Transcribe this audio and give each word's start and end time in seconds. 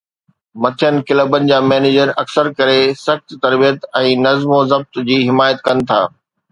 مٿين 0.61 0.95
ڪلبن 1.07 1.43
جا 1.51 1.59
مينيجر 1.67 2.13
اڪثر 2.23 2.49
ڪري 2.61 2.81
سخت 3.05 3.37
تربيت 3.45 3.89
۽ 4.05 4.19
نظم 4.27 4.59
و 4.59 4.61
ضبط 4.75 5.03
جي 5.11 5.25
حمايت 5.29 5.65
ڪن 5.69 5.89
ٿا. 5.93 6.01